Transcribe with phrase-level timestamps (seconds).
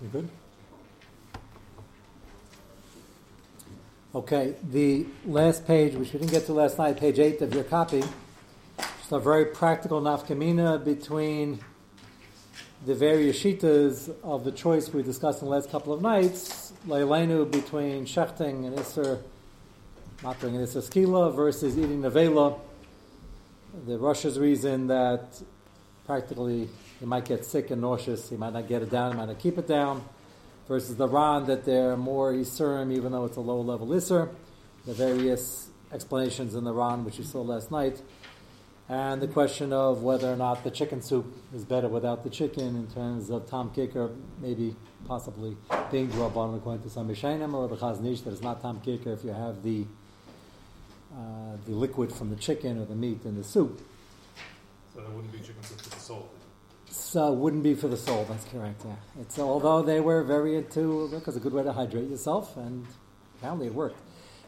[0.00, 0.28] You good?
[4.14, 7.64] Okay, the last page, which we didn't get to last night, page 8 of your
[7.64, 8.04] copy,
[8.78, 11.58] just a very practical nafkamina between
[12.86, 17.50] the various shitas of the choice we discussed in the last couple of nights, Leilenu
[17.50, 19.20] between shechting and Isser,
[20.22, 22.56] not doing an Isser skila versus eating nevela.
[23.84, 25.42] The Rosh's reason that
[26.08, 29.28] practically he might get sick and nauseous, He might not get it down, He might
[29.28, 30.02] not keep it down
[30.66, 34.30] versus the Ran that they're more Isurim, even though it's a low level Isur.
[34.86, 38.00] The various explanations in the Ran, which you saw last night.
[38.88, 42.68] And the question of whether or not the chicken soup is better without the chicken
[42.68, 44.74] in terms of Tom Kicker, maybe
[45.06, 45.58] possibly
[45.90, 49.24] being Draban according to some Mishainim, or the Chaznish that is not Tom Kicker if
[49.24, 49.84] you have the
[51.14, 53.82] uh, the liquid from the chicken or the meat in the soup.
[54.98, 56.34] So that wouldn't be chicken soup with the salt.
[56.90, 58.26] So wouldn't be for the soul.
[58.28, 58.82] That's correct.
[58.84, 58.96] Yeah.
[59.20, 62.84] It's although they were very into because a good way to hydrate yourself, and
[63.36, 64.00] apparently it worked.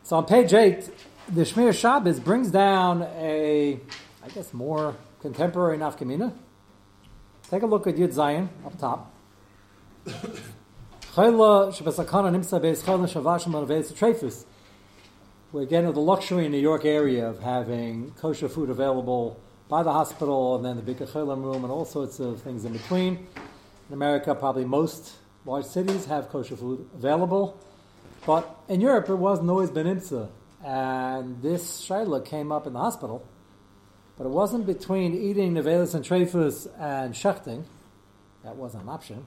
[0.02, 0.90] So on page eight,
[1.28, 3.78] the Shmir Shabbos brings down a,
[4.24, 6.32] I guess, more contemporary nafkamina.
[7.48, 9.14] Take a look at Yud Zion up top.
[15.52, 19.40] We're getting the luxury in New York area of having kosher food available
[19.70, 22.72] by the hospital and then the big Chelam room and all sorts of things in
[22.72, 23.28] between.
[23.88, 25.12] In America, probably most
[25.46, 27.56] large cities have kosher food available.
[28.26, 29.86] But in Europe, it wasn't always ben.
[30.64, 33.24] And this shaila came up in the hospital.
[34.18, 37.64] But it wasn't between eating nevelis and treifus and shechting.
[38.42, 39.24] That wasn't an option.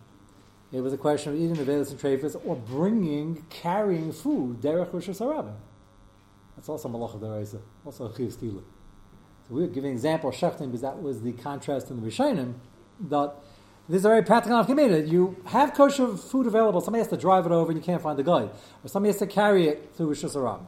[0.74, 5.06] It was a question of eating nevelis and treifus or bringing, carrying food, derech Rosh
[5.08, 8.34] That's also malacha deraisa, also chiv
[9.48, 12.08] so we were giving an example of shechting because that was the contrast in the
[12.08, 12.54] Rishonim.
[13.10, 13.36] That
[13.90, 15.10] this is a very practical nafkamina.
[15.10, 16.80] You have kosher food available.
[16.80, 19.20] Somebody has to drive it over and you can't find the guy, or somebody has
[19.20, 20.66] to carry it through Reshus Harabim.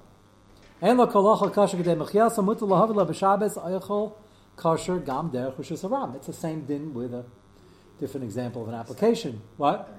[0.82, 4.14] And lo kolachal kosher gedei mechiyasa mutu lahavila b'shabes ayachol
[4.58, 6.16] kosher gam derech Reshus Harabim.
[6.18, 7.24] It's the same din with a
[7.98, 9.42] different example of an application.
[9.56, 9.90] What?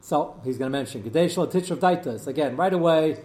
[0.00, 3.18] So he's going to mention gedei shlo of daitas again right away.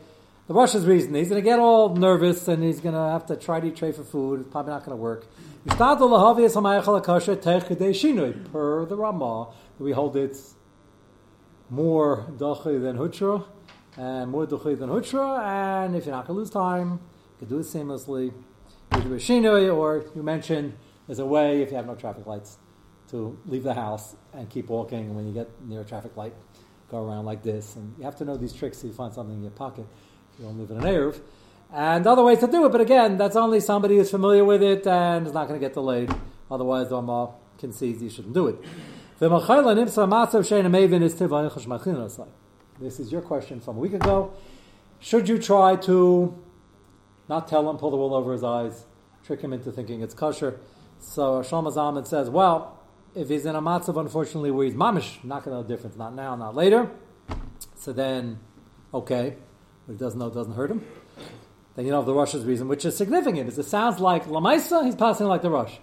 [0.47, 3.35] The Rosh's reason he's going to get all nervous and he's going to have to
[3.35, 4.41] try to tray for food.
[4.41, 5.28] It's probably not going to work.
[8.52, 10.35] Per the Ramah, we hold it
[11.69, 13.46] more dachi than hutra
[13.96, 15.40] and more dachi than hutra.
[15.85, 17.00] And if you're not going to lose time,
[17.40, 18.34] you can do it seamlessly.
[18.91, 20.75] Either shinoi or you mentioned
[21.06, 22.58] there's a way if you have no traffic lights
[23.12, 25.02] to leave the house and keep walking.
[25.02, 26.34] And when you get near a traffic light,
[26.90, 27.75] go around like this.
[27.75, 29.85] And you have to know these tricks so you find something in your pocket
[30.39, 31.19] you don't live in an Eruv.
[31.73, 34.85] And other ways to do it, but again, that's only somebody who's familiar with it
[34.85, 36.13] and is not going to get delayed.
[36.49, 38.55] Otherwise, the Rama concedes you shouldn't do it.
[42.79, 44.33] This is your question from a week ago.
[44.99, 46.37] Should you try to
[47.29, 48.85] not tell him, pull the wool over his eyes,
[49.23, 50.59] trick him into thinking it's kosher?
[50.99, 52.79] So Shlomo Zalman says, well,
[53.15, 55.95] if he's in a matzav, unfortunately, where he's mamish, not going to know the difference,
[55.95, 56.89] not now, not later.
[57.75, 58.39] So then,
[58.93, 59.37] okay,
[59.87, 60.85] he doesn't know doesn't hurt him.
[61.75, 64.95] Then you know the Rosh's reason, which is significant, is it sounds like Lamaisa, he's
[64.95, 65.77] passing like the Rosh.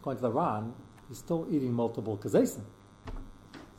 [0.00, 0.74] According to the Ran,
[1.08, 2.62] he's still eating multiple kazesim.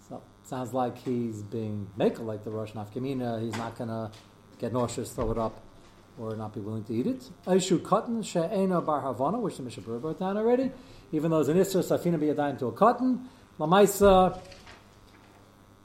[0.07, 4.11] So it sounds like he's being maker like the Rosh Nafkamina, he's not gonna
[4.59, 5.61] get nauseous, throw it up,
[6.17, 7.29] or not be willing to eat it.
[7.45, 10.71] Aishu cotton she'ena bar havana, which the Mishnah wrote down already.
[11.11, 13.27] Even though it's an Isra, Safina be a to a cotton.
[13.59, 14.39] Lamaisa,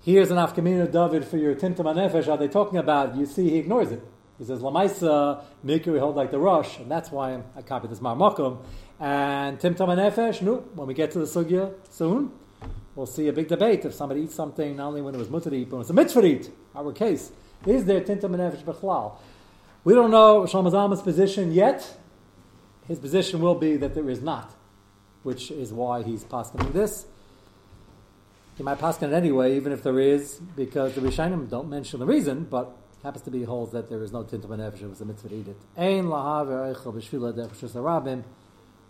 [0.08, 2.28] Here's an Afkamina David for your Timtum Nefesh.
[2.28, 3.14] Are they talking about?
[3.14, 4.02] You see, he ignores it.
[4.38, 7.98] He says, Lamaisa, Mikri, we hold like the Rosh, and that's why I copied this
[7.98, 8.64] Marmokum.
[8.98, 12.32] And Timtum Nefesh, no, when we get to the Sugya soon,
[12.94, 15.50] we'll see a big debate if somebody eats something, not only when it was mutter
[15.50, 16.50] but when it's a mitzvah.
[16.74, 17.30] Our case,
[17.66, 19.18] is there Timtum Nefesh Bechlal?
[19.84, 21.98] We don't know Shlomo Zalman's position yet.
[22.86, 24.54] His position will be that there is not,
[25.22, 27.04] which is why he's posting this.
[28.58, 32.06] He might pass it anyway, even if there is, because the Rishonim don't mention the
[32.06, 34.82] reason, but happens to be holds that there is no timtum nefesh.
[34.82, 35.56] It was a mitzvah to eat it.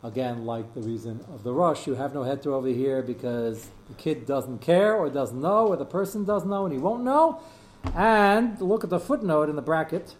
[0.02, 3.68] Again, like the reason of the Rosh, you have no head to over here because
[3.88, 7.04] the kid doesn't care or doesn't know, or the person doesn't know and he won't
[7.04, 7.40] know.
[7.94, 10.14] And look at the footnote in the bracket,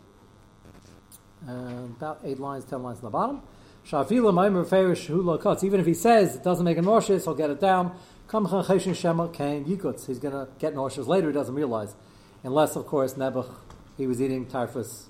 [1.49, 1.53] uh,
[1.97, 3.41] about eight lines, ten lines on the bottom.
[3.91, 7.97] Even if he says it doesn't make a nauseous, he'll get it down.
[8.31, 11.95] He's going to get nauseous later, he doesn't realize.
[12.45, 13.49] Unless, of course, Nebuch,
[13.97, 15.07] he was eating treifus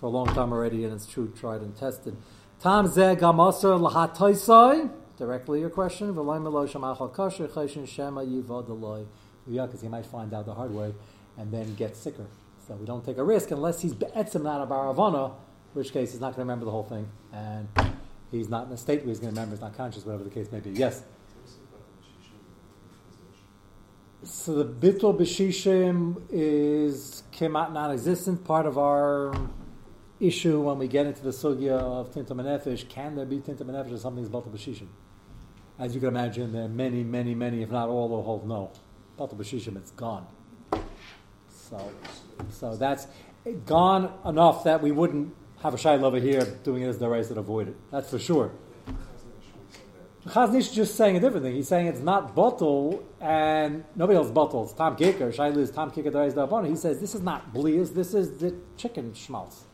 [0.00, 2.16] for a long time already, and it's true, tried and tested.
[2.60, 4.90] Tam ze gamasar lahatoisai.
[5.18, 6.14] Directly your question.
[6.14, 7.36] because
[9.80, 10.94] he might find out the hard way
[11.38, 12.26] and then get sicker.
[12.66, 15.32] So we don't take a risk unless he's be'etzim not a bar havana, in
[15.74, 17.08] which case he's not going to remember the whole thing.
[17.32, 17.68] And
[18.30, 20.30] he's not in a state where he's going to remember, he's not conscious, whatever the
[20.30, 20.70] case may be.
[20.70, 21.02] Yes?
[24.22, 29.32] So the bittul b'shishim is kemat non-existent, part of our
[30.18, 32.88] issue when we get into the sugya of tintam and nefesh.
[32.88, 34.88] Can there be tintam and nefesh or something is bittul b'shishim?
[35.78, 38.72] As you can imagine, there are many, many, many, if not all, who hold no.
[39.16, 40.26] Bittul b'shishim, it's gone.
[41.48, 41.92] So,
[42.50, 43.06] so that's
[43.64, 45.34] gone enough that we wouldn't
[45.66, 47.76] have a shail over here doing it as the race that avoid it.
[47.90, 48.52] That's for sure.
[50.24, 51.56] Chaznish is just saying a different thing.
[51.56, 54.72] He's saying it's not bottle and nobody else bottles.
[54.74, 56.68] Tom Kicker, Shaila is Tom Kicker the Rabban.
[56.68, 59.64] He says this is not blias, this is the chicken schmaltz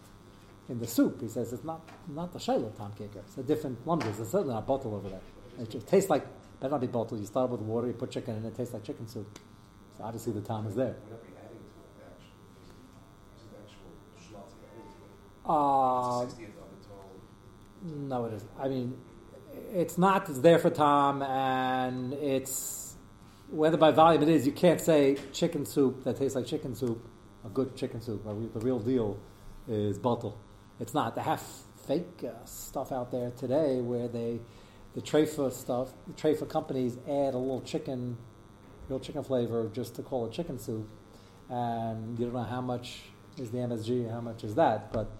[0.71, 1.21] in the soup.
[1.21, 3.19] He says it's not not the Shaila Tom Kicker.
[3.19, 4.09] It's a different lumber.
[4.09, 5.21] It's certainly not bottle over there.
[5.61, 6.27] It just tastes like
[6.59, 7.19] better not be bottle.
[7.19, 9.39] You start with water, you put chicken in, it tastes like chicken soup.
[9.99, 10.97] So obviously the Tom is there.
[15.45, 16.27] Uh,
[17.83, 18.51] no, it isn't.
[18.59, 18.97] I mean,
[19.73, 20.29] it's not.
[20.29, 22.95] It's there for Tom, and it's
[23.51, 24.47] whether by volume it is.
[24.47, 27.05] You can't say chicken soup that tastes like chicken soup,
[27.45, 28.25] a good chicken soup.
[28.25, 29.19] The real deal
[29.69, 30.39] is bottle.
[30.79, 31.17] It's not.
[31.17, 31.43] They have
[31.87, 34.41] fake uh, stuff out there today where they,
[34.95, 38.17] the Trafa stuff, the Trafa companies add a little chicken,
[38.89, 40.89] real chicken flavor just to call it chicken soup,
[41.49, 43.01] and you don't know how much
[43.39, 45.11] is the MSG, how much is that, but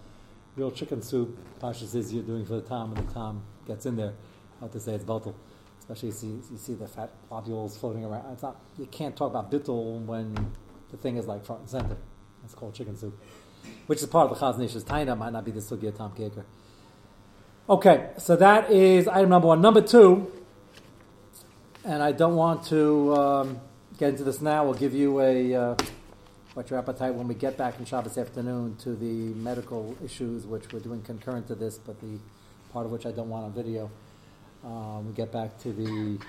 [0.55, 3.95] real chicken soup, Pasha says you're doing for the Tom, and the Tom gets in
[3.95, 4.13] there.
[4.59, 5.35] How to say it's bottle.
[5.79, 8.31] Especially you see, you see the fat globules floating around.
[8.31, 10.33] It's not, you can't talk about bittul when
[10.91, 11.97] the thing is like front and center.
[12.45, 13.21] It's called chicken soup.
[13.87, 16.43] Which is part of the Chaznish's Taina, might not be the Sugya Tom Kaker.
[17.69, 19.61] Okay, so that is item number one.
[19.61, 20.31] Number two,
[21.85, 23.61] and I don't want to um,
[23.97, 25.55] get into this now, we'll give you a.
[25.55, 25.75] Uh,
[26.53, 30.71] what's your appetite when we get back in Shabbos afternoon to the medical issues, which
[30.71, 32.19] we're doing concurrent to this, but the
[32.71, 33.89] part of which I don't want on video.
[34.63, 36.19] Um, we get back to the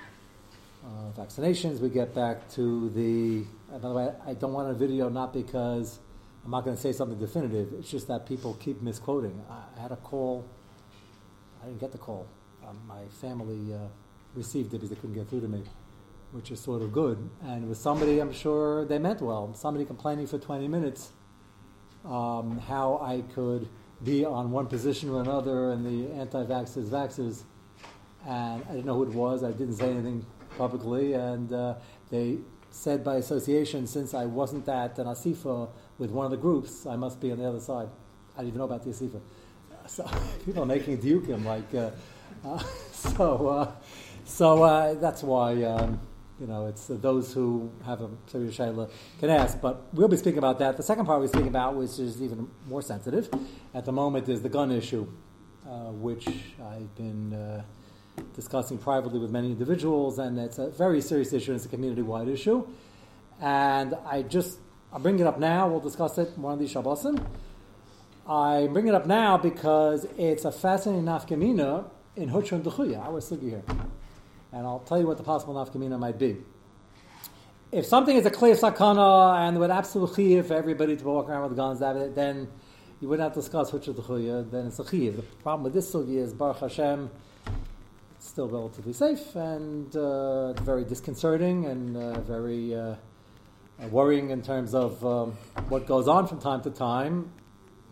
[0.83, 1.79] uh, vaccinations.
[1.79, 3.45] We get back to the.
[3.71, 5.99] Uh, by the way, I don't want a video not because
[6.43, 7.73] I'm not going to say something definitive.
[7.79, 9.43] It's just that people keep misquoting.
[9.49, 10.45] I, I had a call.
[11.61, 12.25] I didn't get the call.
[12.67, 13.87] Um, my family uh,
[14.33, 15.63] received it because they couldn't get through to me
[16.35, 17.29] which is sort of good.
[17.45, 21.11] And with somebody, I'm sure they meant well, somebody complaining for 20 minutes
[22.03, 23.69] um, how I could
[24.03, 27.43] be on one position or another and the anti-vaxxers, vaxxers,
[28.27, 29.45] and I didn't know who it was.
[29.45, 30.25] I didn't say anything
[30.57, 31.75] publicly, and uh,
[32.11, 32.39] they
[32.69, 36.97] said by association, since I wasn't at an asifa with one of the groups, I
[36.97, 37.87] must be on the other side.
[38.35, 39.21] I didn't even know about the asifa.
[39.87, 40.05] So
[40.45, 41.91] people are making dukim like, uh,
[42.45, 42.59] uh,
[42.91, 43.71] so uh,
[44.25, 45.63] so uh, that's why.
[45.63, 46.01] Um,
[46.39, 48.89] you know, it's uh, those who have a serious shayla
[49.19, 49.59] can ask.
[49.61, 50.77] But we'll be speaking about that.
[50.77, 53.29] The second part we're speaking about, which is even more sensitive
[53.73, 55.07] at the moment, is the gun issue,
[55.65, 57.63] uh, which I've been uh,
[58.33, 61.53] discussing privately with many individuals, and it's a very serious issue.
[61.53, 62.67] It's a community-wide issue,
[63.41, 64.59] and I just
[64.91, 65.69] I'll bring it up now.
[65.69, 67.25] We'll discuss it one of these Shabbosim.
[68.27, 71.85] I bring it up now because it's a fascinating nafkamina
[72.15, 73.63] in and Dechuya, our sugi here
[74.55, 76.37] and I'll tell you what the possible nafkamina might be.
[77.73, 81.49] If something is a clear sakana and with absolute chiyuv for everybody to walk around
[81.49, 82.47] with guns, then
[83.01, 85.17] you wouldn't have to discuss which is the chiyuv, then it's a chiyuv.
[85.17, 87.11] The problem with this sugi is Baruch Hashem,
[88.15, 92.95] it's still relatively safe and uh, very disconcerting and uh, very uh,
[93.89, 95.31] worrying in terms of um,
[95.67, 97.29] what goes on from time to time.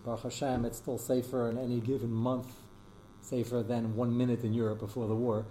[0.06, 2.48] Baruch Hashem, it's still safer in any given month,
[3.20, 5.46] safer than one minute in Europe before the war.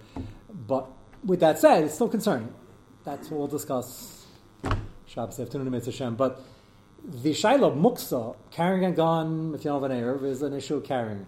[0.66, 0.90] But
[1.24, 2.52] with that said, it's still concerning.
[3.04, 4.26] That's what we'll discuss
[5.06, 6.16] Shabbos afternoon, Mitzvah Hashem.
[6.16, 6.40] But
[7.04, 10.84] the Shiloh Muksa, carrying a gun, if you don't have an is an issue of
[10.84, 11.26] carrying.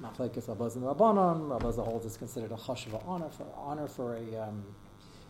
[0.00, 1.48] Not like it's Rabbaz and Rabbanon.
[1.48, 4.64] Rabbaz holds is considered a of honor for honor for a um,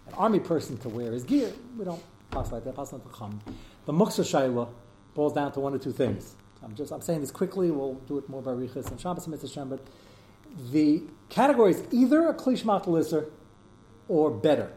[0.07, 1.53] an army person to wear his gear.
[1.77, 2.77] We don't pass like that.
[2.77, 3.41] Pass not to.
[3.87, 4.73] The Muksa Shiloh
[5.15, 6.37] boils down to one or two things.
[6.63, 7.71] I'm just I'm saying this quickly.
[7.71, 9.65] We'll do it more by Riches and Shabbos and Mitzvah.
[9.67, 9.87] But
[10.71, 12.87] the category is either a Klishmat
[14.11, 14.73] or better.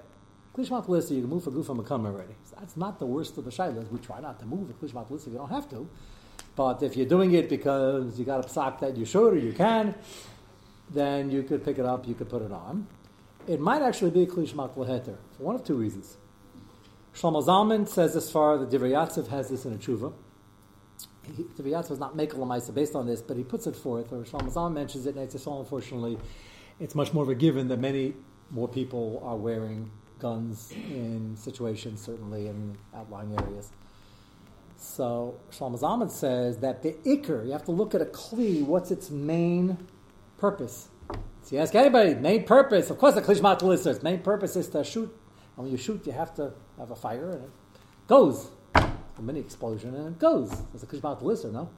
[0.56, 2.36] Klishmat Lissa, you can move for Gufa Makam already.
[2.44, 3.90] So that's not the worst of the Shailas.
[3.90, 5.90] We try not to move the Klishmat Lissa if you don't have to.
[6.56, 9.52] But if you're doing it because you got a psak that you should or you
[9.52, 9.96] can,
[10.92, 12.86] then you could pick it up, you could put it on.
[13.48, 16.16] It might actually be a Klishmat Leheter for one of two reasons.
[17.16, 18.94] Shlomo Zalman says this far, the Divrei
[19.30, 20.14] has this in a tshuva.
[21.28, 24.24] Divrei Yatziv is not Mekel Lamaisa based on this, but he puts it forth, or
[24.26, 26.20] Shlomo Zalman mentions it, and it's unfortunately,
[26.80, 28.14] it's much more of a given that many
[28.54, 33.72] more people are wearing guns in situations, certainly in outlying areas.
[34.78, 38.92] So Shlomo Zalman says that the ikr, you have to look at a kli, what's
[38.92, 39.78] its main
[40.38, 40.90] purpose?
[41.10, 44.84] So you ask anybody, main purpose, of course the klishmat its main purpose is to
[44.84, 45.10] shoot.
[45.58, 47.50] And when you shoot, you have to have a fire and it
[48.08, 48.50] goes.
[48.76, 50.52] A mini explosion and it goes.
[50.74, 51.70] It's a klishmat no?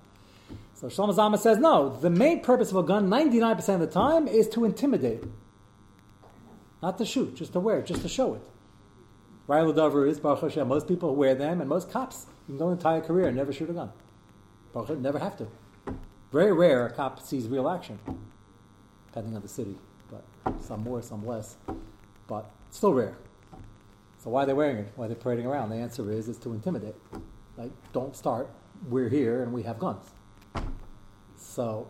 [0.73, 4.27] So Shlomo Zalman says, no, the main purpose of a gun 99% of the time
[4.27, 5.23] is to intimidate.
[6.85, 8.43] Not to shoot, just to wear just to show it.
[9.47, 12.67] Riley Dover is, Baruch Hashem, most people wear them, and most cops, you can go
[12.67, 13.91] an entire career and never shoot a gun.
[14.71, 15.47] Baruch Hashem, never have to.
[16.31, 17.97] Very rare a cop sees real action,
[19.07, 19.75] depending on the city,
[20.11, 21.55] but some more, some less,
[22.27, 23.17] but still rare.
[24.19, 24.91] So why are they wearing it?
[24.95, 25.71] Why are they parading around?
[25.71, 26.93] The answer is, it's to intimidate.
[27.57, 28.47] Like, don't start,
[28.91, 30.11] we're here and we have guns.
[31.35, 31.87] So,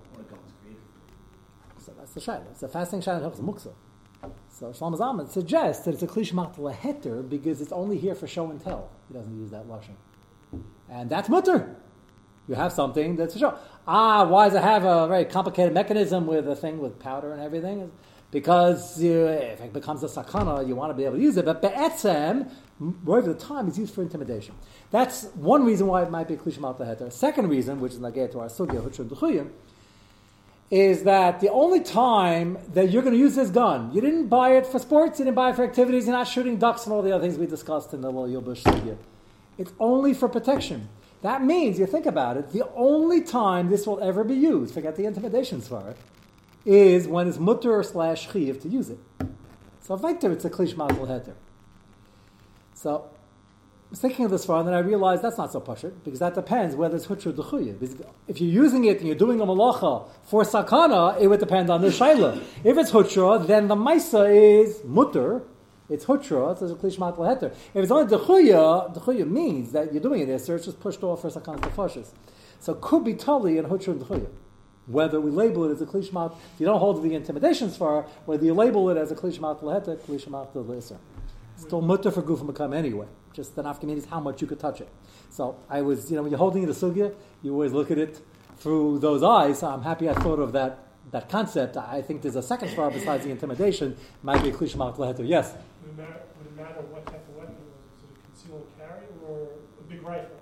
[1.80, 2.50] so that's the shaila.
[2.52, 3.74] It's a fasting shaila helps muksa.
[4.58, 8.50] So Shlomo Zalman suggests that it's a klishmat leheter because it's only here for show
[8.50, 8.90] and tell.
[9.10, 9.96] He doesn't use that lashon,
[10.90, 11.76] and that's mutter.
[12.48, 13.58] You have something that's for show.
[13.86, 17.42] Ah, why does it have a very complicated mechanism with a thing with powder and
[17.42, 17.92] everything?
[18.32, 21.44] Because you, if it becomes a sakana, you want to be able to use it.
[21.44, 24.56] But be'etzem, of the time, is used for intimidation.
[24.90, 27.12] That's one reason why it might be klishmat leheter.
[27.12, 29.10] Second reason, which is nageh to our sugya huchun
[30.72, 34.52] is that the only time that you're going to use this gun, you didn't buy
[34.52, 37.02] it for sports, you didn't buy it for activities, you're not shooting ducks and all
[37.02, 38.98] the other things we discussed in the little Yilbush sugya.
[39.58, 40.90] It's only for protection.
[41.22, 44.96] That means, you think about it, the only time this will ever be used, forget
[44.96, 45.98] the intimidation it,
[46.66, 49.00] is when it's mutter slash chiv to use it.
[49.82, 51.34] So vector, it's a klish mazel heter.
[52.74, 53.10] So
[53.96, 56.36] was thinking of this far, and then I realized that's not so pashut because that
[56.36, 57.78] depends whether it's hutra dechuya.
[58.28, 61.82] If you're using it and you're doing a malacha for sakana, it would depend on
[61.82, 62.44] the shaila.
[62.66, 65.44] If it's hutra, then the maisa is mutter.
[65.88, 67.54] It's hutra, so it's a klishmat laheter.
[67.74, 71.22] If it's only dechuya, dechuya means that you're doing it so it's just pushed off
[71.22, 72.10] for sakana tefashis.
[72.60, 74.28] So it could be tali and hutra and dechuya.
[74.88, 78.44] Whether we label it as a klishmat, if you don't hold the intimidation far, whether
[78.44, 80.98] you label it as a klishmat laheter, klishmat leser.
[81.58, 83.08] Still mutter for gufim anyway.
[83.34, 84.90] Just the nafkamin is how much you could touch it.
[85.30, 87.98] So I was, you know, when you're holding it a sugya, you always look at
[87.98, 88.20] it
[88.58, 89.60] through those eyes.
[89.60, 90.80] So I'm happy I thought of that
[91.12, 91.78] that concept.
[91.78, 93.96] I think there's a second far besides the intimidation.
[94.24, 95.28] Might be a klishma leheter.
[95.28, 95.54] Yes.
[95.54, 97.86] Would it, matter, would it matter what type of weapon it was?
[97.96, 99.48] Is it a conceal and carry or
[99.80, 100.36] a big rifle?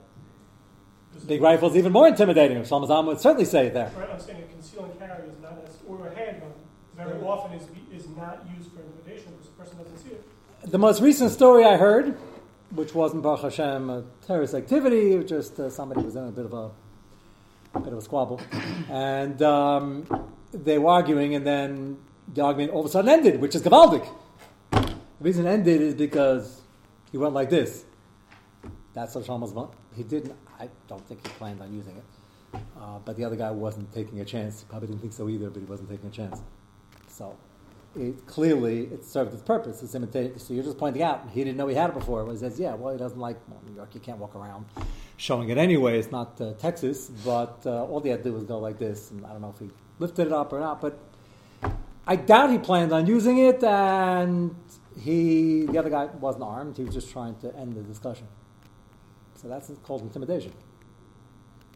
[1.27, 2.57] Big rifle is even more intimidating.
[2.63, 3.91] Shlomo Zalman would certainly say it there.
[3.97, 6.51] Right, I'm saying a conceal and carry is not as, or a handgun
[6.97, 10.23] very often is, is not used for intimidation because the person doesn't see it.
[10.65, 12.17] The most recent story I heard
[12.75, 16.53] which wasn't Baruch Hashem a terrorist activity, just uh, somebody was in a bit of
[16.53, 16.71] a,
[17.75, 18.41] a bit of a squabble,
[18.89, 20.05] and um,
[20.51, 21.97] they were arguing, and then
[22.33, 24.07] the argument all of a sudden ended, which is gavaldik.
[24.71, 26.61] The reason it ended is because
[27.11, 27.85] he went like this.
[28.93, 30.35] That's what Shlomo's He didn't.
[30.59, 34.19] I don't think he planned on using it, uh, but the other guy wasn't taking
[34.19, 34.61] a chance.
[34.61, 36.41] He probably didn't think so either, but he wasn't taking a chance.
[37.07, 37.35] So
[37.95, 39.83] it clearly it served its purpose.
[39.83, 40.41] It's imitated.
[40.41, 42.29] So you're just pointing out he didn't know he had it before.
[42.29, 43.89] He says, yeah, well, he doesn't like well, New York.
[43.93, 44.65] You can't walk around
[45.17, 45.99] showing it anyway.
[45.99, 49.11] It's not uh, Texas, but uh, all he had to do was go like this.
[49.11, 49.69] And I don't know if he
[49.99, 50.97] lifted it up or not, but
[52.07, 53.63] I doubt he planned on using it.
[53.63, 54.55] And
[54.99, 56.77] he, the other guy, wasn't armed.
[56.77, 58.27] He was just trying to end the discussion.
[59.35, 60.53] So that's called intimidation.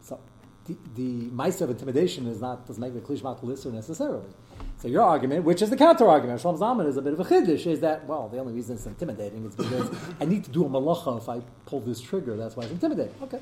[0.02, 0.20] So
[0.66, 4.30] the, the mice of intimidation is not doesn't make the klishmat lister necessarily.
[4.80, 7.24] So your argument, which is the counter argument, Shlomo Zalman is a bit of a
[7.24, 9.90] chiddush, is that well, the only reason it's intimidating is because
[10.22, 12.38] I need to do a malacha if I pull this trigger.
[12.38, 13.16] That's why it's intimidating.
[13.24, 13.40] Okay,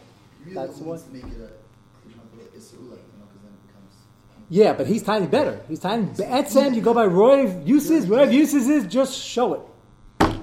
[0.47, 1.01] that's what.
[4.49, 5.59] Yeah, but he's tiny better.
[5.67, 6.05] He's tiny.
[6.05, 8.07] Etzem, you go by Roy uses.
[8.07, 10.35] Roy uses is just show it.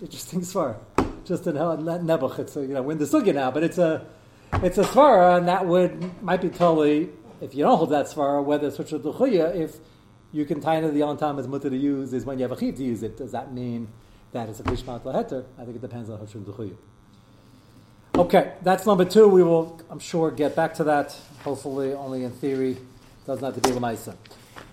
[0.00, 0.76] Interesting svar.
[1.24, 4.06] Just in Nebuch, it's a, you know we're in the sugya now, but it's a
[4.54, 7.10] it's a svara, and that would might be totally
[7.40, 9.76] if you don't hold that svara, whether it's such a if
[10.32, 12.52] you can tie into the only time it's mutter to use is when you have
[12.52, 13.16] a chiv to use it.
[13.16, 13.88] Does that mean
[14.32, 15.44] that it's a klishmat laheter?
[15.58, 16.76] I think it depends on Hashim Duchuyu.
[18.16, 19.28] Okay, that's number two.
[19.28, 21.16] We will, I'm sure, get back to that.
[21.42, 22.76] Hopefully, only in theory.
[23.26, 24.16] Doesn't have to be Lamaisa.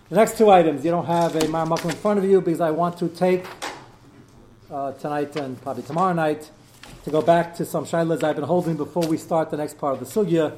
[0.09, 2.71] The next two items, you don't have a Marmakal in front of you because I
[2.71, 3.45] want to take
[4.71, 6.49] uh, tonight and probably tomorrow night
[7.03, 9.93] to go back to some shailas I've been holding before we start the next part
[9.93, 10.57] of the sugya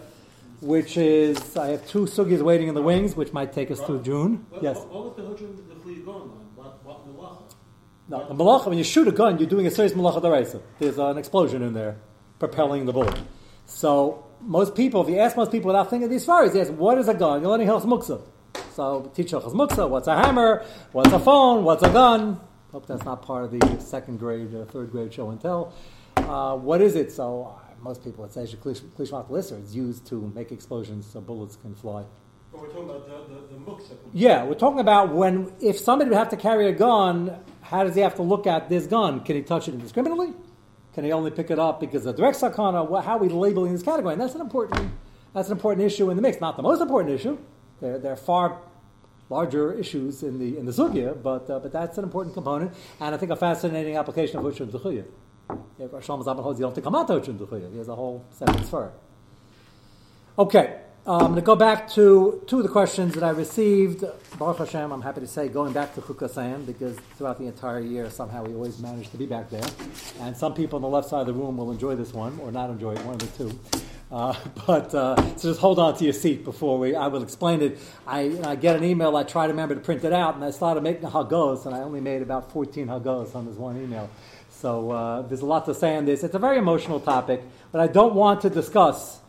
[0.62, 4.02] which is I have two sugis waiting in the wings, which might take us through
[4.02, 4.46] June.
[4.50, 4.78] What, yes.
[4.78, 6.48] What, what was the the flea going on?
[6.56, 7.54] What, what malacha?
[8.10, 8.68] No, the malacha.
[8.68, 10.62] When you shoot a gun, you're doing a serious malacha deraisa.
[10.80, 11.98] There's an explosion in there,
[12.40, 13.20] propelling the bullet.
[13.66, 16.72] So most people, if you ask most people without thinking of these fires, they ask,
[16.72, 18.22] "What is a gun?" You're learning hilchos muksa.
[18.74, 19.90] So teach hilchos muksa.
[19.90, 20.66] What's a hammer?
[20.92, 21.64] What's a phone?
[21.64, 22.40] What's a gun?
[22.72, 25.74] Hope that's not part of the second grade, uh, third grade show and tell.
[26.18, 27.12] Uh, what is it?
[27.12, 28.44] So most people would say.
[28.44, 32.06] It's used to make explosions so bullets can fly.
[32.52, 33.96] But we're talking about the, the, the muksa.
[34.14, 37.96] Yeah, we're talking about when if somebody would have to carry a gun, how does
[37.96, 39.20] he have to look at this gun?
[39.24, 40.34] Can he touch it indiscriminately?
[40.94, 43.04] Can he only pick it up because of direct sakana?
[43.04, 44.14] How are we labeling this category?
[44.14, 44.92] And that's an important
[45.34, 46.42] that's an important issue in the mix.
[46.42, 47.38] Not the most important issue.
[47.80, 48.60] There, there are far
[49.30, 53.14] larger issues in the in the sugya, but uh, but that's an important component, and
[53.14, 55.02] I think a fascinating application of Ushun Zechuya.
[55.02, 55.06] If
[55.50, 57.74] Holds you don't have to come out Zechuya.
[57.74, 58.94] There's a whole separate it.
[60.38, 64.06] Okay, um, I'm going to go back to two of the questions that I received.
[64.38, 68.10] Baruch Hashem, I'm happy to say, going back to Chukasayim, because throughout the entire year,
[68.10, 69.66] somehow we always manage to be back there.
[70.20, 72.52] And some people on the left side of the room will enjoy this one, or
[72.52, 73.60] not enjoy it, one of the two.
[74.12, 74.36] Uh,
[74.68, 76.96] but uh, so just hold on to your seat before we.
[76.96, 77.80] I will explain it.
[78.06, 79.16] I, I get an email.
[79.18, 81.80] I try to remember to print it out, and I started making hagos, and I
[81.80, 84.10] only made about 14 hagos on this one email.
[84.60, 86.22] So uh, there's a lot to say on this.
[86.22, 89.22] It's a very emotional topic, but I don't want to discuss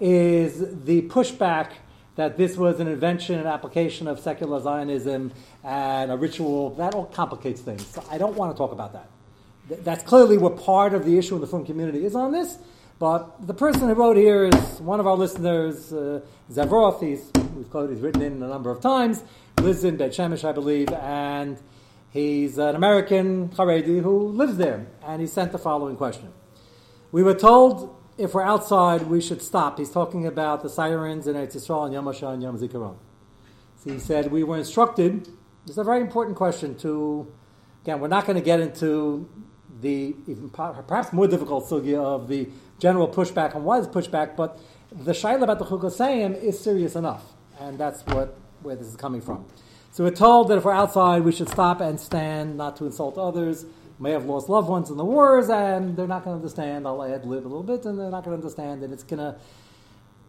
[0.00, 1.70] is the pushback
[2.16, 5.30] that this was an invention and application of secular Zionism
[5.62, 6.70] and a ritual.
[6.70, 7.86] That all complicates things.
[7.86, 9.08] So I don't want to talk about that.
[9.68, 12.58] Th- That's clearly what part of the issue in the film community is on this.
[12.98, 17.00] But the person who wrote here is one of our listeners, uh, Zavroff.
[17.00, 19.22] He's, we've quoted, he's written in a number of times,
[19.60, 21.58] lives in Beit Shemesh, I believe, and
[22.14, 24.86] he's an American Haredi who lives there.
[25.04, 26.32] And he sent the following question.
[27.12, 29.78] We were told if we're outside, we should stop.
[29.78, 32.96] He's talking about the sirens in Eretz Yisrael and Yom and Yom Zikaron.
[33.76, 35.26] So he said we were instructed.
[35.66, 36.76] This is a very important question.
[36.78, 37.30] To
[37.82, 39.28] again, we're not going to get into
[39.80, 44.60] the even perhaps more difficult sugya of the general pushback and why is pushback, but
[44.92, 47.24] the shaila about the chukosayim is serious enough,
[47.60, 49.44] and that's what where this is coming from.
[49.94, 53.16] So we're told that if we're outside, we should stop and stand, not to insult
[53.16, 53.64] others.
[54.00, 56.84] May have lost loved ones in the wars, and they're not going to understand.
[56.84, 59.20] I'll add lib a little bit, and they're not going to understand, and it's going
[59.20, 59.38] to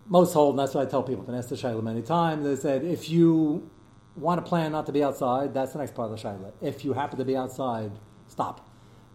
[0.06, 1.22] most hold, and that's what I tell people.
[1.22, 2.46] I've been asked the shaila many times.
[2.46, 3.68] They said if you
[4.16, 6.52] want to plan not to be outside, that's the next part of the shaila.
[6.62, 7.92] If you happen to be outside,
[8.28, 8.70] stop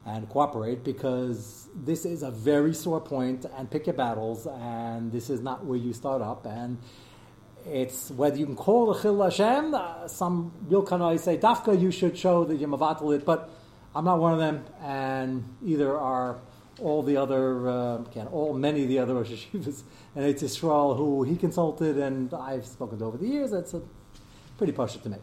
[0.05, 5.31] and cooperate because this is a very sore point and pick your battles and this
[5.31, 6.79] is not where you start up and
[7.67, 11.91] it's whether you can call the Chil Hashem, uh, some real kanai say dafka you
[11.91, 13.51] should show that you're mavatal it, but
[13.95, 16.39] I'm not one of them and either are
[16.81, 19.83] all the other, uh, can all many of the other Rosh Hashivas
[20.17, 23.51] and it's Israel who he consulted and I've spoken to over the years.
[23.51, 23.83] That's a
[24.57, 25.19] pretty partial to me.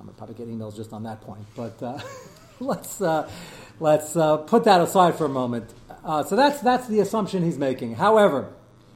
[0.00, 1.98] I'm probably get emails just on that point, but uh,
[2.60, 3.30] let's uh,
[3.78, 5.72] let's uh, put that aside for a moment.
[6.04, 7.94] Uh, so that's that's the assumption he's making.
[7.94, 8.52] However,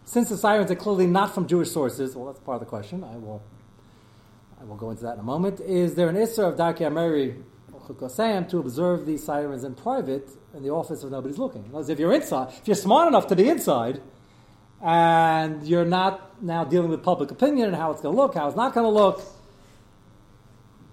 [0.07, 3.05] since the sirens are clearly not from Jewish sources, well, that's part of the question.
[3.05, 3.43] I will
[4.59, 5.61] I will go into that in a moment.
[5.61, 7.43] Is there an Isser of Darkei Emori
[8.49, 11.63] to observe these sirens in private in the office if nobody's looking?
[11.63, 14.01] Because if you're inside, if you're smart enough to be inside,
[14.83, 18.47] and you're not now dealing with public opinion and how it's going to look, how
[18.47, 19.23] it's not going to look,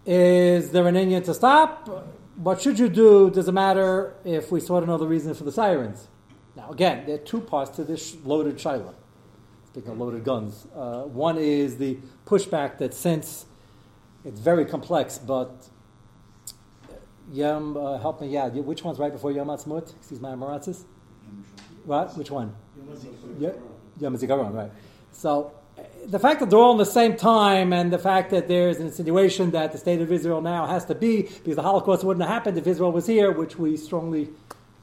[0.06, 1.88] is there an Indian to stop?
[2.36, 3.30] What should you do?
[3.30, 6.08] Does it matter if we sort of know the reason for the sirens?
[6.56, 8.94] Now, again, there are two parts to this loaded shaila.
[9.74, 13.48] Speaking of loaded guns, uh, one is the pushback that since
[14.24, 15.68] it's very complex, but
[17.32, 19.96] Yom, uh, help me, yeah, which one's right before Yom Ha'atzmaut?
[19.96, 20.84] Excuse my Maratzis?
[21.86, 22.16] What?
[22.16, 22.54] Which one?
[24.00, 24.70] Yom Zikaron, right.
[25.12, 28.48] So uh, the fact that they're all in the same time and the fact that
[28.48, 32.04] there's an insinuation that the state of Israel now has to be, because the Holocaust
[32.04, 34.30] wouldn't have happened if Israel was here, which we strongly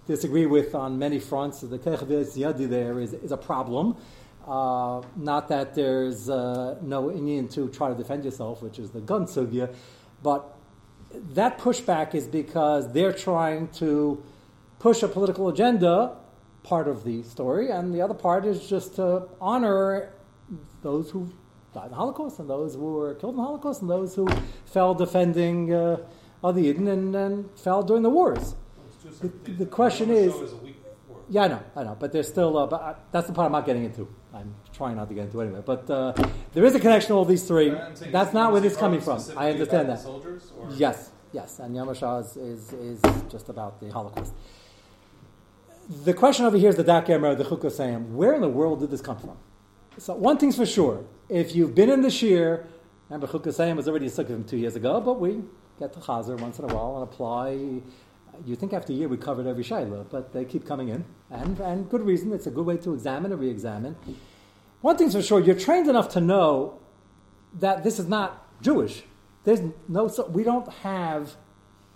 [0.09, 1.61] disagree with on many fronts.
[1.61, 3.97] The Kechavir Yadi there is, is a problem.
[4.51, 9.01] Uh, not that there's uh, no Indian to try to defend yourself, which is the
[9.01, 9.73] gun sugya,
[10.25, 10.57] but
[11.39, 14.21] that pushback is because they're trying to
[14.81, 16.17] push a political agenda,
[16.65, 20.13] part of the story, and the other part is just to honor
[20.83, 21.29] those who
[21.73, 24.27] died in the Holocaust and those who were killed in the Holocaust and those who
[24.67, 25.97] fell defending uh,
[26.43, 28.57] other Yidden and, and fell during the wars.
[29.21, 31.23] The- the question is- HaShoah is a week before.
[31.29, 33.53] Yeah, I know, I know, but there's still, uh, but uh, that's the part I'm
[33.53, 34.09] not getting into.
[34.33, 35.63] I'm trying not to get into anyway.
[35.65, 36.13] But uh,
[36.53, 37.71] there is a connection to all these three.
[38.11, 39.21] That's not where this is coming from.
[39.37, 40.01] I understand that.
[40.01, 40.53] Soldiers?
[40.77, 44.33] Yes, yes, and Yom HaShoah is, is, is just about the Holocaust.
[46.05, 48.13] The question over here is the Dak Emer, the Chukosayim.
[48.13, 49.37] Where in the world did this come from?
[49.99, 51.05] So one thing's for sure.
[51.29, 52.65] If you've been in the Shir,
[53.09, 55.43] remember Chukosayim was already stuck him two years ago, but we
[55.81, 57.83] get to Chazer once in a while and apply.
[58.45, 61.05] You think after a year we covered every Shaila, but they keep coming in.
[61.31, 62.33] And, and good reason.
[62.33, 63.97] It's a good way to examine and re-examine.
[64.81, 66.79] One thing's for sure, you're trained enough to know
[67.59, 69.03] that this is not Jewish.
[69.45, 71.37] There's no, so we don't have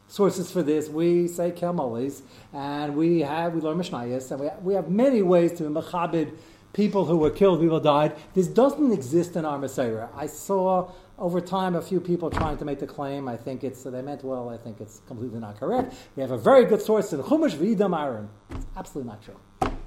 [0.08, 0.88] sources for this.
[0.88, 5.52] We say Kelmolis, and we have we learn Mishnayos, and we we have many ways
[5.54, 6.36] to mechabed
[6.74, 8.14] people who were killed, people died.
[8.34, 10.08] This doesn't exist in our Messiah.
[10.14, 13.28] I saw over time a few people trying to make the claim.
[13.28, 14.50] I think it's they meant well.
[14.50, 15.94] I think it's completely not correct.
[16.16, 18.28] We have a very good source in Chumash V'idam Aaron.
[18.50, 19.40] It's absolutely not true.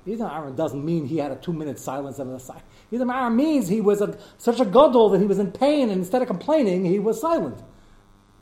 [0.07, 2.63] V'idam Aaron doesn't mean he had a two-minute silence on the side.
[2.91, 5.99] V'idam Aaron means he was a, such a gadol that he was in pain, and
[5.99, 7.61] instead of complaining, he was silent.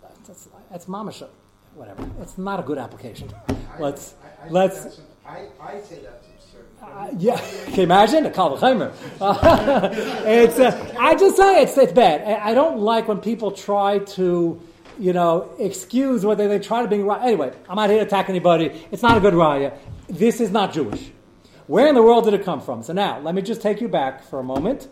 [0.02, 1.28] That's, that's mamasha.
[1.74, 2.10] Whatever.
[2.22, 3.30] It's not a good application.
[3.80, 5.02] Let's I, I let's.
[5.28, 6.24] I, I say that.
[6.86, 8.94] Uh, yeah, can you imagine a Kalvachaimer?
[10.26, 10.60] it's.
[10.60, 12.22] Uh, I just say it's it's bad.
[12.42, 14.62] I, don't like when people try to,
[15.00, 17.22] you know, excuse whether they try to be right.
[17.24, 18.88] Anyway, I'm not here to attack anybody.
[18.92, 19.78] It's not a good raya.
[20.08, 21.12] This is not Jewish.
[21.68, 22.84] Where in the world did it come from?
[22.84, 24.88] So now, let me just take you back for a moment.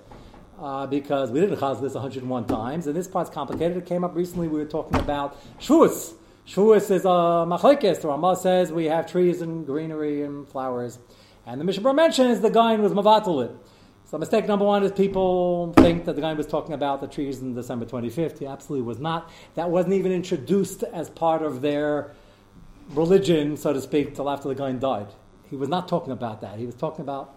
[0.60, 3.75] Uh, because we didn't chaz this 101 times, and this part's complicated.
[3.75, 4.47] It came up recently.
[4.47, 6.13] We were talking about Shavuos.
[6.47, 8.01] Shavuos is a machlekes.
[8.01, 10.99] The Ramah says we have trees and greenery and flowers,
[11.45, 13.51] and the Mishnah mentions the guy was mavatal it.
[14.06, 17.41] So mistake number one is people think that the guy was talking about the trees
[17.41, 18.39] in December 25th.
[18.39, 19.32] He absolutely was not.
[19.56, 22.13] That wasn't even introduced as part of their
[22.91, 25.08] religion, so to speak, till after the guy died.
[25.49, 26.60] He was not talking about that.
[26.60, 27.36] He was talking about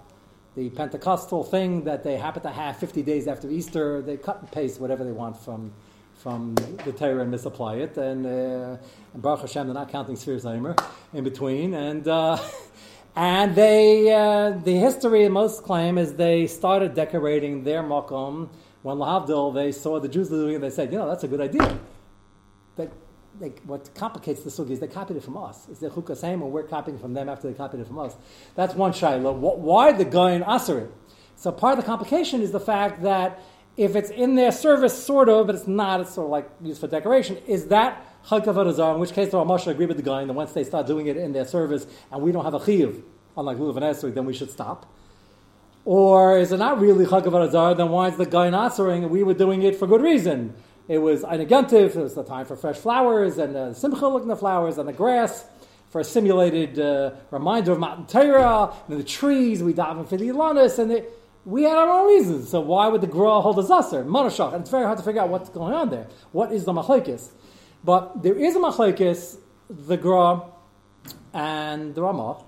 [0.55, 4.03] the Pentecostal thing that they happen to have 50 days after Easter.
[4.03, 5.73] They cut and paste whatever they want from
[6.17, 7.97] from the Torah and misapply it.
[7.97, 8.77] And, uh,
[9.13, 10.77] and Baruch Hashem, they're not counting Sphere Zaymer
[11.13, 11.75] in between.
[11.75, 12.39] And uh,
[13.17, 18.51] and they uh, the history most claim is they started decorating their makom
[18.83, 20.61] when Lahavdil they saw the Jews doing it.
[20.61, 21.79] They said, you know, that's a good idea.
[22.77, 22.93] But
[23.41, 25.67] they, what complicates the sugi is they copied it from us.
[25.69, 28.15] Is the chukah same, or we're copying from them after they copied it from us.
[28.55, 29.35] That's one shaila.
[29.35, 30.93] Why the guy in aser it?
[31.37, 33.43] So part of the complication is the fact that
[33.77, 36.81] if it's in their service, sort of, but it's not, it's sort of like used
[36.81, 40.21] for decoration, is that chakav azar, in which case the Ramasha agree with the guy,
[40.21, 42.61] and then once they start doing it in their service, and we don't have a
[42.61, 43.03] chiyuv,
[43.37, 44.93] unlike lulav and esrog, then we should stop.
[45.85, 49.13] Or is it not really chakav azar, then why is the guy not answering, and
[49.13, 50.55] we were doing it for good reason?
[50.89, 54.37] It was Einigantiv, it was the time for fresh flowers, and uh, simcha looking the
[54.37, 55.45] flowers, and the grass,
[55.91, 60.29] for a simulated uh, reminder of Matan Torah, and the trees, we daven for the
[60.29, 61.05] Ilanis, and
[61.45, 62.51] we had our own reasons.
[62.51, 64.05] So why would the Gra hold a Zasser?
[64.05, 64.53] Monoshach.
[64.53, 66.09] And it's very hard to figure out what's going on there.
[66.33, 67.29] What is the Machlaikis?
[67.87, 69.39] But there is a Machlaikis,
[69.71, 70.43] the Gra
[71.33, 72.43] and the Ramah.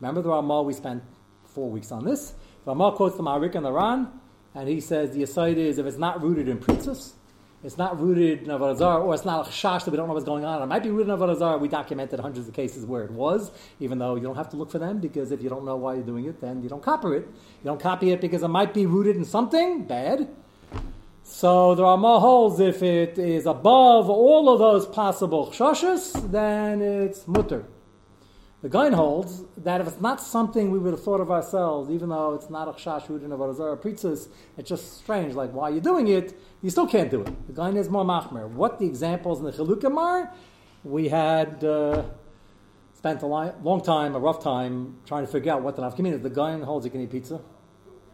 [0.00, 1.02] Remember the Ramah, we spent
[1.44, 2.32] four weeks on this.
[2.64, 4.08] The Ramah quotes the Ma'arik and the Ran,
[4.54, 7.12] and he says the aside is if it's not rooted in pritzas,
[7.62, 10.24] it's not rooted in Avodah or it's not a chash that we don't know what's
[10.24, 10.62] going on.
[10.62, 13.98] It might be rooted in Avodah We documented hundreds of cases where it was, even
[13.98, 16.02] though you don't have to look for them because if you don't know why you're
[16.02, 17.26] doing it, then you don't copy it.
[17.26, 20.34] You don't copy it because it might be rooted in something bad.
[21.30, 22.58] So there are more holes.
[22.58, 27.66] If it is above all of those possible chashas, then it's mutter.
[28.62, 32.08] The Gain holds that if it's not something we would have thought of ourselves, even
[32.08, 35.34] though it's not a chash rooted in Avodah or pritzas, it's just strange.
[35.34, 37.46] Like why are you're doing it, you still can't do it.
[37.46, 38.48] The Gain is more machmer.
[38.48, 40.32] What the examples in the Chilukim are,
[40.82, 42.04] we had uh,
[42.94, 46.22] spent a long time, a rough time, trying to figure out what the nafkamin is.
[46.22, 47.40] The Gain holds you can eat pizza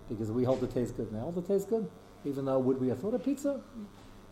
[0.08, 1.10] because we hold it tastes good.
[1.12, 1.88] They hold it tastes good,
[2.24, 3.60] even though would we have thought of pizza?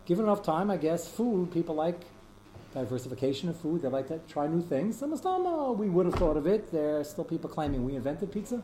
[0.05, 1.99] Given enough time, I guess food people like
[2.73, 3.81] diversification of food.
[3.81, 4.97] They like to try new things.
[4.97, 6.71] Some of oh, we would have thought of it.
[6.71, 8.55] There are still people claiming we invented pizza,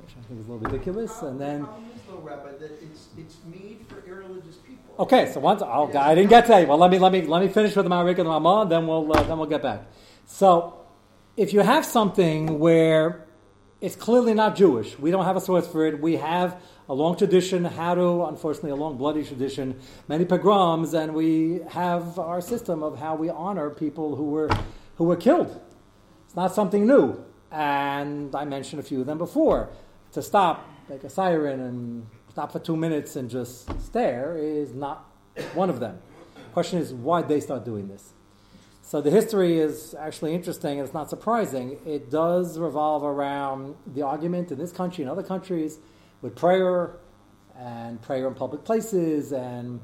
[0.00, 1.22] which I think is a little ridiculous.
[1.22, 4.94] And then, The is, though, Rabbi, that it's, it's made for irreligious people.
[4.98, 6.66] okay, so once oh, I didn't get to that.
[6.68, 8.86] Well, let me let me let me finish with the Marik and the Ramah, then
[8.86, 9.82] we'll uh, then we'll get back.
[10.26, 10.74] So,
[11.36, 13.26] if you have something where
[13.80, 16.00] it's clearly not Jewish, we don't have a source for it.
[16.00, 21.14] We have a long tradition, how to, unfortunately, a long bloody tradition, many pogroms, and
[21.14, 24.50] we have our system of how we honor people who were
[24.96, 25.60] who were killed.
[26.26, 29.70] It's not something new, and I mentioned a few of them before.
[30.12, 35.08] To stop, like a siren, and stop for two minutes and just stare is not
[35.54, 35.98] one of them.
[36.52, 38.12] Question is, why they start doing this?
[38.90, 41.78] So the history is actually interesting and it's not surprising.
[41.86, 45.78] It does revolve around the argument in this country and other countries
[46.22, 46.96] with prayer
[47.56, 49.78] and prayer in public places and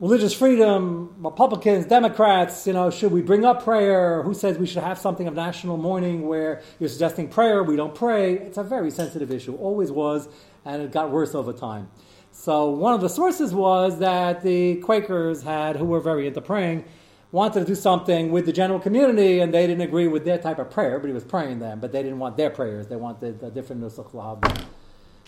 [0.00, 4.22] religious freedom, Republicans, Democrats, you know, should we bring up prayer?
[4.22, 7.94] Who says we should have something of national mourning where you're suggesting prayer, we don't
[7.94, 8.38] pray?
[8.38, 10.30] It's a very sensitive issue, always was,
[10.64, 11.90] and it got worse over time.
[12.30, 16.86] So one of the sources was that the Quakers had, who were very into praying,
[17.32, 20.58] wanted to do something with the general community, and they didn't agree with their type
[20.58, 22.86] of prayer, but he was praying them, but they didn't want their prayers.
[22.86, 24.64] They wanted a different nusach lahab.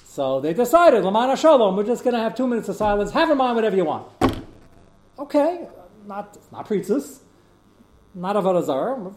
[0.05, 3.11] So they decided, Lamana Shalom, we're just going to have two minutes of silence.
[3.11, 4.07] Have in mind whatever you want.
[5.19, 5.67] Okay,
[6.07, 7.21] not not preachers.
[8.15, 9.13] not avodah zarah.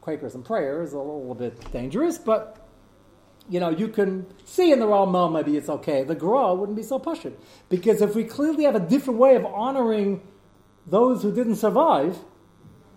[0.00, 2.68] Quakers and prayer is a little bit dangerous, but
[3.48, 6.02] you know you can see in the Rama maybe it's okay.
[6.02, 7.36] The Gra wouldn't be so pushing
[7.68, 10.22] because if we clearly have a different way of honoring
[10.86, 12.18] those who didn't survive,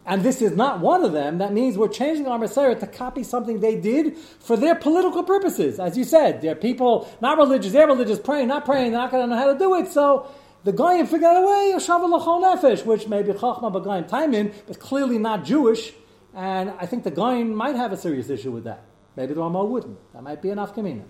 [0.05, 3.23] and this is not one of them, that means we're changing our Messiah to copy
[3.23, 5.79] something they did for their political purposes.
[5.79, 9.23] As you said, they're people not religious, they're religious, praying, not praying, they're not going
[9.23, 9.87] to know how to do it.
[9.91, 10.29] So
[10.63, 15.17] the Goyim figured out a way, Nefesh, which may be Chachma B'Goyim Taimin, but clearly
[15.17, 15.93] not Jewish.
[16.33, 18.83] And I think the Goyim might have a serious issue with that.
[19.15, 19.97] Maybe the Rama wouldn't.
[20.13, 21.03] That might be enough kamina.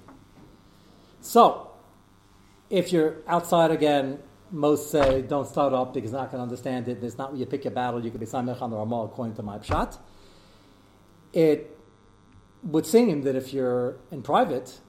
[1.21, 1.71] So,
[2.69, 4.19] if you're outside again,
[4.55, 7.03] most say don't start up because you're not going to understand it.
[7.03, 8.03] It's not where you pick your battle.
[8.03, 9.97] You could be Samech on the Ramah according to my pshat.
[11.33, 11.77] It
[12.63, 14.79] would seem that if you're in private,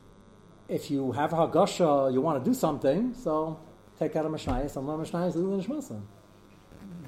[0.69, 3.59] if you have a hagasha, you want to do something, so
[3.99, 6.03] take out a mishnayis and learn mishnayis and nishmasim.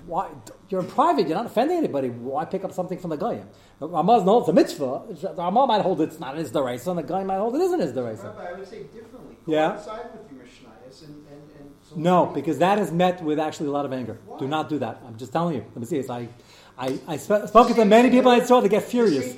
[0.07, 0.31] Why
[0.68, 1.29] you're in private?
[1.29, 2.09] You're not offending anybody.
[2.09, 3.49] Why pick up something from the goyim?
[3.81, 5.03] Ramah knows it's a mitzvah.
[5.11, 7.81] The Ramah might hold it's not his deraisa, and the guy might hold it isn't
[7.81, 7.92] his.
[7.92, 9.37] Rabbi, I would say differently.
[9.47, 9.68] Go Yeah.
[9.73, 13.68] outside with your Mishnayos and, and, and so No, because that is met with actually
[13.68, 14.18] a lot of anger.
[14.38, 15.01] Do not do that.
[15.07, 15.64] I'm just telling you.
[15.68, 15.98] Let me see.
[15.98, 16.29] It's, I,
[16.77, 18.61] I, I sp- spoken to many people I saw.
[18.61, 19.35] They get furious.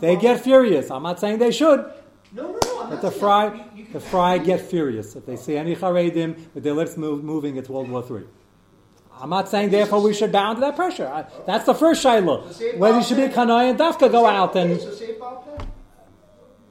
[0.00, 0.90] They get furious.
[0.90, 1.80] I'm not saying they should,
[2.32, 2.86] No, no, no.
[2.90, 6.96] But the fry, the fry get furious if they see any charedim with their lips
[6.96, 7.56] move, moving.
[7.56, 8.24] It's World War Three.
[9.18, 11.08] I'm not saying therefore we should bow under that pressure.
[11.08, 12.42] I, that's the first shiloh.
[12.76, 15.66] Whether you should be a kanai and dafka go out and So say about that.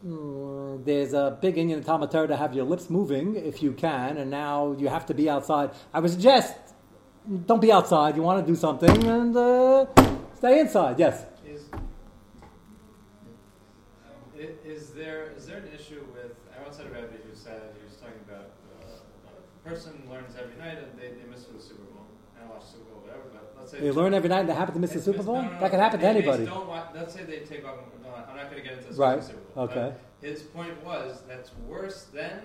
[0.06, 0.45] Mm,
[0.84, 4.76] there's a big Indian Torah to have your lips moving if you can, and now
[4.78, 5.72] you have to be outside.
[5.94, 6.56] I would suggest
[7.46, 8.16] don't be outside.
[8.16, 9.86] You want to do something and uh,
[10.36, 11.00] stay inside.
[11.00, 11.26] Yes.
[11.46, 11.62] Is,
[14.66, 16.36] is there is there an issue with?
[16.56, 20.36] I once had a rabbi who said he was talking about uh, a person learns
[20.40, 21.95] every night and they, they miss the Super Bowl.
[22.56, 23.22] Watch Super Bowl, whatever.
[23.34, 25.36] But let's say They learn every night that happened to miss the Super Bowl.
[25.36, 26.46] no, no, no, that could happen to anybody.
[26.46, 27.76] Don't watch, let's say they take off.
[28.28, 28.98] I'm not going to get into this.
[28.98, 29.94] Right, Super Bowl, okay.
[30.22, 32.40] His point was that's worse than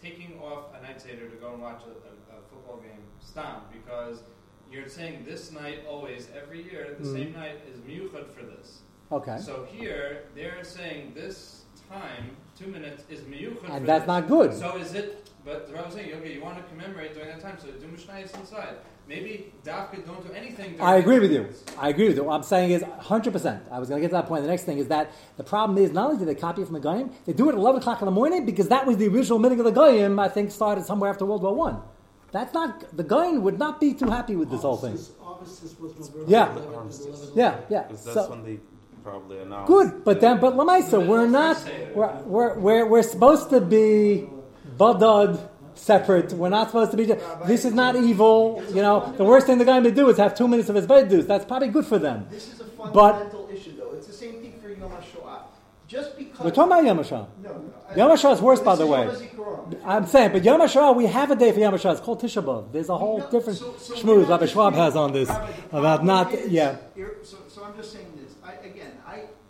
[0.00, 3.00] taking off a night seder to go and watch a, a, a football game.
[3.20, 4.22] Stop because
[4.70, 7.12] you're saying this night always every year the Mhm.
[7.12, 8.80] same night is miyuchad for this.
[9.12, 9.38] Okay.
[9.38, 13.58] So here they're saying this time two minutes is miyuchad.
[13.66, 14.54] for And that's not good.
[14.54, 15.28] So is it?
[15.44, 17.86] But the rabbi was saying, okay, you want to commemorate during that time, so do
[17.86, 18.76] mishnayos inside.
[19.06, 20.70] Maybe dafka don't do anything.
[20.76, 21.48] During I agree with the you.
[21.78, 22.24] I agree with you.
[22.24, 23.60] What I'm saying is 100%.
[23.70, 24.42] I was going to get to that point.
[24.42, 26.72] The next thing is that the problem is not only do they copy it from
[26.74, 29.08] the Goyim, they do it at 11 o'clock in the morning because that was the
[29.08, 31.82] original meaning of the Goyim, I think, started somewhere after World War One.
[32.32, 34.98] That's not, the Goyim would not be too happy with this whole thing.
[35.22, 36.46] Armistice was November Yeah.
[36.46, 37.06] 11th and Armistice.
[37.06, 37.36] 11th.
[37.36, 37.82] Yeah, yeah.
[37.82, 38.58] Because that's So, when they
[39.04, 39.68] probably announced.
[39.68, 41.56] good, but then, but Lamaisa, Middle we're not,
[41.94, 44.26] we're, we're, we're, we're supposed to be
[44.76, 45.38] badad,
[45.74, 46.32] separate.
[46.32, 47.04] We're not supposed to be,
[47.46, 48.62] this is not evil.
[48.70, 50.86] You know, the worst thing the guy may do is have two minutes of his
[50.86, 51.26] bedus.
[51.26, 52.26] That's probably good for them.
[52.30, 53.92] This is a But- fundamental issue, though.
[53.92, 55.40] It's the same thing for Yom HaShoah.
[55.86, 56.40] Just because.
[56.40, 57.26] We're talking about Yom HaShoah.
[57.42, 57.62] No, no.
[57.90, 59.08] I- Yom HaShoah is worse, by the way.
[59.84, 61.92] I'm saying, but Yom HaShoah, we have a day for Yom HaShoah.
[61.92, 62.72] It's called Tisha B'Av.
[62.72, 65.28] There's a whole No, different so- so schmooze Rabbi Schwab has on this
[65.72, 66.76] about not, yeah.
[67.22, 68.10] So, so I'm just saying this.
[68.10, 68.13] I, again,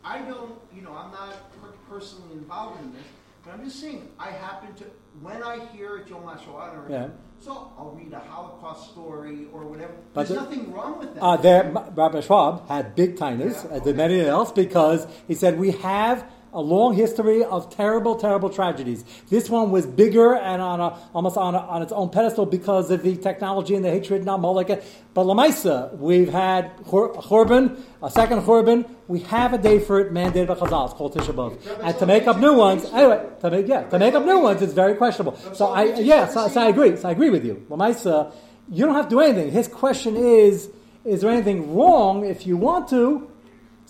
[0.05, 3.03] I, don't, you know, I'm not per- personally involved in this,
[3.45, 4.85] but I'm just saying, I happen to,
[5.23, 7.09] when I hear at Yom HaShoah, or- Yeah.
[7.41, 9.93] so I'll read a Holocaust story or whatever.
[10.13, 11.23] But There's the- nothing wrong with that.
[11.23, 13.77] Uh, there, Rabbi Schwab had big tinnitus, Yeah.
[13.77, 18.49] as did many else, because he said we have a long history of terrible, terrible
[18.49, 19.05] tragedies.
[19.29, 22.91] This one was bigger and on a, almost on, a, on its own pedestal because
[22.91, 24.83] of the technology and the hatred and Amalek.
[25.13, 28.89] But Lamaisa, we've had Chorban, a second Chorban.
[29.09, 30.87] We have a day for it mandated by Chazal.
[30.87, 31.59] It's called Tisha B'Av.
[31.83, 34.63] And to make up new ones, anyway, to make, yeah, to make up new ones,
[34.63, 35.37] it's very questionable.
[35.55, 36.97] So I, yeah, so, so I agree.
[36.97, 37.67] So I agree with you.
[37.69, 38.33] Lamaisa,
[38.71, 39.51] you don't have to do anything.
[39.51, 40.71] His question is,
[41.05, 43.31] is there anything wrong if you want to?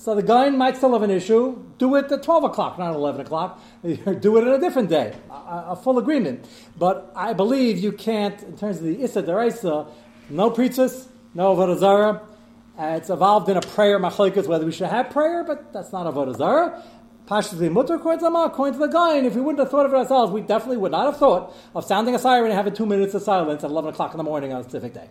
[0.04, 1.64] So the guy might still have an issue.
[1.78, 3.58] Do it at 12 o'clock, not 11 o'clock.
[3.82, 5.16] Do it on a different day.
[5.30, 6.44] A, a full agreement.
[6.78, 9.88] But I believe you can't, in terms of the Issa Deraisa,
[10.28, 12.20] no preachers, no Avodah Zarah.
[12.78, 16.06] Uh, it's evolved in a prayer machalikas, whether we should have prayer, but that's not
[16.06, 16.82] a Zarah.
[17.26, 20.42] Pashas mutter according to the and if we wouldn't have thought of it ourselves, we
[20.42, 23.64] definitely would not have thought of sounding a siren and having two minutes of silence
[23.64, 25.08] at 11 o'clock in the morning on a specific day.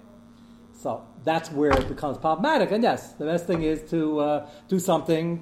[0.84, 2.72] So that's where it becomes problematic.
[2.72, 5.42] And yes, the best thing is to uh, do something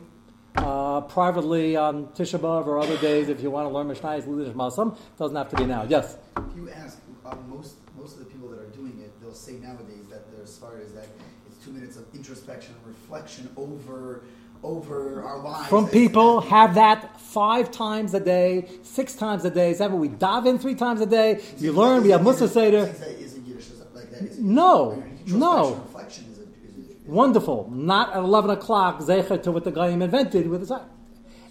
[0.56, 4.54] uh, privately on Tisha B'Av or other days if you want to learn Mishnayos, Lidish
[4.54, 4.96] Masam.
[5.18, 5.84] Doesn't have to be now.
[5.90, 6.16] Yes.
[6.38, 9.54] If you ask um, most most of the people that are doing it, they'll say
[9.54, 11.08] nowadays that they're as far as that
[11.48, 14.22] it's two minutes of introspection and reflection over
[14.64, 15.70] over our lives.
[15.70, 20.00] From people have that five times a day, six times a day, seven.
[20.00, 21.42] We dive in three times a day.
[21.58, 22.04] You learn.
[22.04, 22.78] We have Musa Seder.
[22.86, 23.72] Is that- is it Yiddish?
[23.72, 24.22] Is it like that?
[24.22, 25.76] Is it No, no.
[25.76, 27.70] Reflection is a, is Wonderful.
[27.72, 30.84] Not at 11 o'clock, zecher to what the Goyim invented with his eye.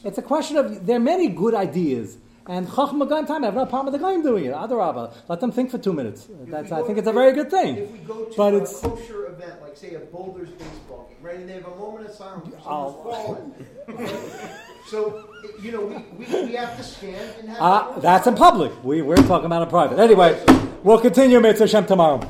[0.05, 2.17] It's a question of, there are many good ideas.
[2.47, 4.53] And Chachma Goyim time, I have no problem with the Goyim doing it.
[4.55, 5.13] Adarabba.
[5.29, 6.27] Let them think for two minutes.
[6.43, 7.77] If That's, I think it's a very good thing.
[7.77, 11.19] If we go to But a it's- kosher event, like say a Boulders baseball game,
[11.23, 12.93] right, and they have a moment of silence Oh.
[13.05, 13.55] fallen.
[14.89, 15.29] So,
[15.63, 17.61] you know, we, we, we have to stand and have.
[17.61, 18.73] Uh, that's in public.
[18.83, 19.99] We, we're talking about in private.
[20.01, 20.43] Anyway,
[20.83, 22.21] we'll continue Mitzvah Shem tomorrow.